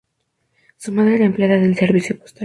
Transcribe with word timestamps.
Su 0.77 0.91
madre 0.91 1.13
era 1.17 1.25
empleada 1.25 1.59
del 1.59 1.75
servicio 1.75 2.17
postal. 2.17 2.39